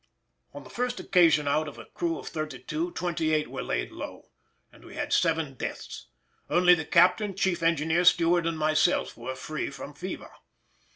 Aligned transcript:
On 0.55 0.63
the 0.63 0.69
first 0.71 0.99
occasion 0.99 1.47
out 1.47 1.67
of 1.67 1.77
a 1.77 1.85
crew 1.85 2.17
of 2.17 2.27
thirty 2.27 2.57
two 2.57 2.89
twenty 2.93 3.31
eight 3.35 3.47
were 3.49 3.61
laid 3.61 3.91
low, 3.91 4.29
and 4.73 4.83
we 4.83 4.95
had 4.95 5.13
seven 5.13 5.53
deaths; 5.53 6.07
only 6.49 6.73
the 6.73 6.85
captain, 6.85 7.35
chief 7.35 7.61
engineer, 7.61 8.03
steward, 8.03 8.47
and 8.47 8.57
myself 8.57 9.15
were 9.15 9.35
free 9.35 9.69
from 9.69 9.93
fever. 9.93 10.31